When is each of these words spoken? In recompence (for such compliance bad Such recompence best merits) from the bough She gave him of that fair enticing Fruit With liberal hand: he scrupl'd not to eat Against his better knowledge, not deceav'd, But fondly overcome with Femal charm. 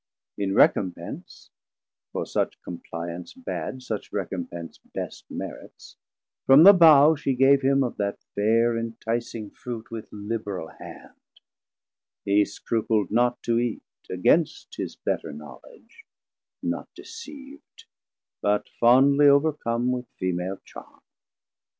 In 0.35 0.55
recompence 0.55 1.51
(for 2.11 2.25
such 2.25 2.59
compliance 2.63 3.35
bad 3.35 3.83
Such 3.83 4.11
recompence 4.11 4.79
best 4.79 5.25
merits) 5.29 5.95
from 6.47 6.63
the 6.63 6.73
bough 6.73 7.13
She 7.13 7.35
gave 7.35 7.61
him 7.61 7.83
of 7.83 7.97
that 7.97 8.17
fair 8.33 8.75
enticing 8.75 9.51
Fruit 9.51 9.91
With 9.91 10.07
liberal 10.11 10.69
hand: 10.79 11.19
he 12.25 12.41
scrupl'd 12.45 13.11
not 13.11 13.43
to 13.43 13.59
eat 13.59 13.83
Against 14.09 14.73
his 14.77 14.95
better 14.95 15.31
knowledge, 15.31 16.03
not 16.63 16.89
deceav'd, 16.95 17.85
But 18.41 18.69
fondly 18.79 19.27
overcome 19.27 19.91
with 19.91 20.07
Femal 20.19 20.63
charm. 20.65 21.01